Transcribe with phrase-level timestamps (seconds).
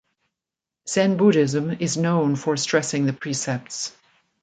[0.89, 3.95] Zen Buddhism is known for stressing the precepts.